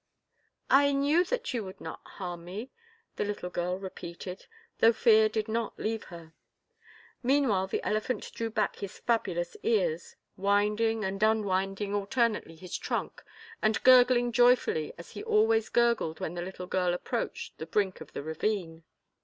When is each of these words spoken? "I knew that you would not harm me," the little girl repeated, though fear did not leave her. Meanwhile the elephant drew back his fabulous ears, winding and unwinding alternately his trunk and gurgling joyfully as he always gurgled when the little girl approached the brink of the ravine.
"I 0.71 0.93
knew 0.93 1.23
that 1.25 1.53
you 1.53 1.63
would 1.63 1.79
not 1.79 1.99
harm 2.03 2.43
me," 2.43 2.71
the 3.17 3.23
little 3.23 3.51
girl 3.51 3.77
repeated, 3.77 4.47
though 4.79 4.93
fear 4.93 5.29
did 5.29 5.47
not 5.47 5.77
leave 5.77 6.05
her. 6.05 6.33
Meanwhile 7.21 7.67
the 7.67 7.85
elephant 7.85 8.31
drew 8.33 8.49
back 8.49 8.77
his 8.77 8.97
fabulous 8.97 9.55
ears, 9.61 10.15
winding 10.37 11.03
and 11.05 11.21
unwinding 11.21 11.93
alternately 11.93 12.55
his 12.55 12.75
trunk 12.79 13.21
and 13.61 13.83
gurgling 13.83 14.31
joyfully 14.31 14.91
as 14.97 15.11
he 15.11 15.21
always 15.23 15.69
gurgled 15.69 16.19
when 16.19 16.33
the 16.33 16.41
little 16.41 16.65
girl 16.65 16.95
approached 16.95 17.59
the 17.59 17.67
brink 17.67 18.01
of 18.01 18.13
the 18.13 18.23
ravine. 18.23 18.83